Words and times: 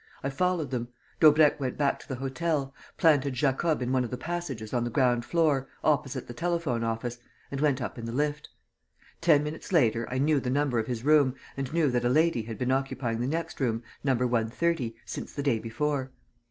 I 0.23 0.31
followed 0.31 0.71
them. 0.71 0.87
Daubrecq 1.19 1.59
went 1.59 1.77
back 1.77 1.99
to 1.99 2.07
the 2.09 2.15
hotel, 2.15 2.73
planted 2.97 3.35
Jacob 3.35 3.83
in 3.83 3.91
one 3.91 4.03
of 4.03 4.09
the 4.09 4.17
passages 4.17 4.73
on 4.73 4.83
the 4.83 4.89
ground 4.89 5.25
floor, 5.25 5.69
opposite 5.83 6.25
the 6.25 6.33
telephone 6.33 6.83
office, 6.83 7.19
and 7.51 7.61
went 7.61 7.83
up 7.83 7.99
in 7.99 8.05
the 8.05 8.11
lift. 8.11 8.49
Ten 9.21 9.43
minutes 9.43 9.71
later 9.71 10.07
I 10.09 10.17
knew 10.17 10.39
the 10.39 10.49
number 10.49 10.79
of 10.79 10.87
his 10.87 11.05
room 11.05 11.35
and 11.55 11.71
knew 11.71 11.91
that 11.91 12.03
a 12.03 12.09
lady 12.09 12.41
had 12.41 12.57
been 12.57 12.71
occupying 12.71 13.19
the 13.21 13.27
next 13.27 13.59
room, 13.59 13.83
No. 14.03 14.15
130, 14.15 14.95
since 15.05 15.33
the 15.33 15.43
day 15.43 15.59
before. 15.59 16.09